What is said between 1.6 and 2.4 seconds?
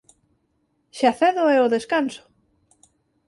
o descanso.